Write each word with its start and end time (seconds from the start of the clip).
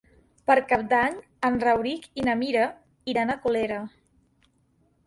Per 0.51 0.55
Cap 0.71 0.85
d'Any 0.93 1.19
en 1.49 1.61
Rauric 1.65 2.09
i 2.23 2.27
na 2.29 2.35
Mira 2.41 2.65
iran 3.15 3.37
a 3.37 3.39
Colera. 3.47 3.83